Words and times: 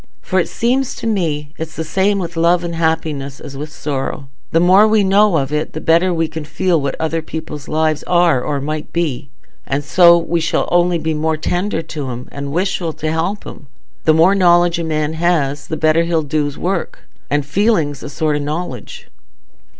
For 0.23 0.39
it 0.39 0.49
seems 0.49 0.95
to 0.95 1.05
me 1.05 1.53
it's 1.59 1.75
the 1.75 1.83
same 1.83 2.17
with 2.17 2.35
love 2.35 2.63
and 2.63 2.73
happiness 2.73 3.39
as 3.39 3.55
with 3.55 3.71
sorrow—the 3.71 4.59
more 4.59 4.87
we 4.87 5.03
know 5.03 5.37
of 5.37 5.53
it 5.53 5.73
the 5.73 5.79
better 5.79 6.11
we 6.11 6.27
can 6.27 6.43
feel 6.43 6.81
what 6.81 6.95
other 6.99 7.21
people's 7.21 7.67
lives 7.67 8.01
are 8.07 8.41
or 8.41 8.59
might 8.59 8.91
be, 8.91 9.29
and 9.67 9.83
so 9.83 10.17
we 10.17 10.39
shall 10.39 10.67
only 10.71 10.97
be 10.97 11.13
more 11.13 11.37
tender 11.37 11.83
to 11.83 12.09
'em, 12.09 12.27
and 12.31 12.51
wishful 12.51 12.93
to 12.93 13.11
help 13.11 13.45
'em. 13.45 13.67
The 14.05 14.15
more 14.15 14.33
knowledge 14.33 14.79
a 14.79 14.83
man 14.83 15.13
has, 15.13 15.67
the 15.67 15.77
better 15.77 16.01
he'll 16.01 16.23
do's 16.23 16.57
work; 16.57 17.07
and 17.29 17.45
feeling's 17.45 18.01
a 18.01 18.09
sort 18.09 18.35
o' 18.35 18.39
knowledge." 18.39 19.07